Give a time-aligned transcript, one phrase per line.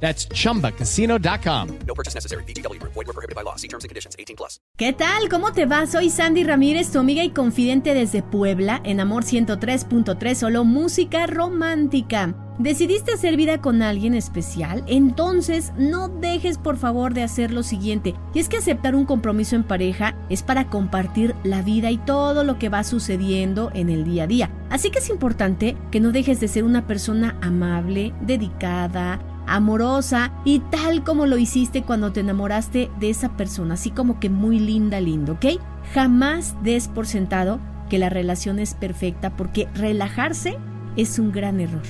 [0.00, 1.78] That's chumbacasino.com.
[1.86, 2.44] No purchase necessary.
[2.44, 2.80] BGW.
[2.82, 3.56] Void were prohibited by law.
[3.56, 4.14] See terms and conditions.
[4.18, 4.60] 18 plus.
[4.76, 5.28] ¿Qué tal?
[5.30, 5.86] ¿Cómo te va?
[5.86, 12.34] Soy Sandy Ramírez, tu amiga y confidente desde Puebla, en Amor 103.3, solo música romántica.
[12.58, 14.82] ¿Decidiste hacer vida con alguien especial?
[14.86, 18.14] Entonces no dejes por favor de hacer lo siguiente.
[18.32, 22.44] Y es que aceptar un compromiso en pareja es para compartir la vida y todo
[22.44, 24.50] lo que va sucediendo en el día a día.
[24.70, 30.60] Así que es importante que no dejes de ser una persona amable, dedicada, amorosa y
[30.60, 35.00] tal como lo hiciste cuando te enamoraste de esa persona, así como que muy linda,
[35.00, 35.60] lindo, ¿ok?
[35.94, 40.58] Jamás des por sentado que la relación es perfecta porque relajarse
[40.96, 41.82] es un gran error.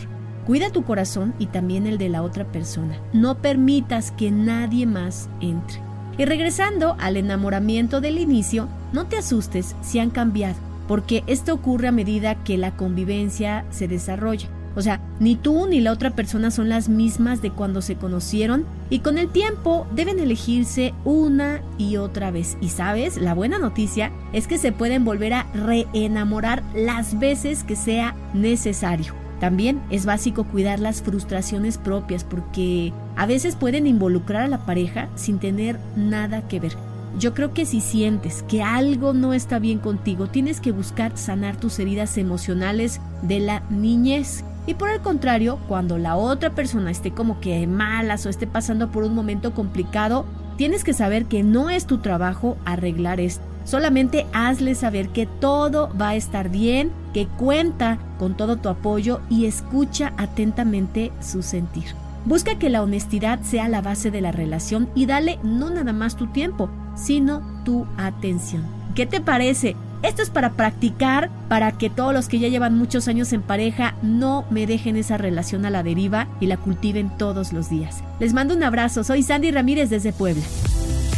[0.46, 2.96] Cuida tu corazón y también el de la otra persona.
[3.12, 5.80] No permitas que nadie más entre.
[6.18, 11.88] Y regresando al enamoramiento del inicio, no te asustes si han cambiado, porque esto ocurre
[11.88, 14.48] a medida que la convivencia se desarrolla.
[14.76, 18.66] O sea, ni tú ni la otra persona son las mismas de cuando se conocieron
[18.90, 22.58] y con el tiempo deben elegirse una y otra vez.
[22.60, 27.74] Y sabes, la buena noticia es que se pueden volver a reenamorar las veces que
[27.74, 29.14] sea necesario.
[29.40, 35.08] También es básico cuidar las frustraciones propias porque a veces pueden involucrar a la pareja
[35.14, 36.76] sin tener nada que ver.
[37.18, 41.56] Yo creo que si sientes que algo no está bien contigo, tienes que buscar sanar
[41.56, 47.12] tus heridas emocionales de la niñez y por el contrario, cuando la otra persona esté
[47.12, 51.70] como que malas o esté pasando por un momento complicado, tienes que saber que no
[51.70, 53.44] es tu trabajo arreglar esto.
[53.64, 59.20] Solamente hazle saber que todo va a estar bien, que cuenta con todo tu apoyo
[59.28, 61.86] y escucha atentamente su sentir.
[62.24, 66.16] Busca que la honestidad sea la base de la relación y dale no nada más
[66.16, 68.64] tu tiempo, sino tu atención.
[68.96, 69.76] ¿Qué te parece?
[70.02, 73.94] Esto es para practicar, para que todos los que ya llevan muchos años en pareja
[74.02, 78.02] no me dejen esa relación a la deriva y la cultiven todos los días.
[78.20, 80.44] Les mando un abrazo, soy Sandy Ramírez desde Puebla.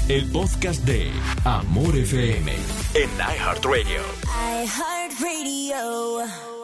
[0.08, 1.10] El podcast de
[1.44, 2.52] Amor FM
[2.94, 4.00] en iHeartRadio.
[4.64, 6.57] iHeartRadio.